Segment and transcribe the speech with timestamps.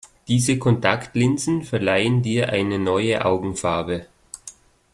[0.27, 4.07] Diese Kontaktlinsen verleihen dir eine neue Augenfarbe.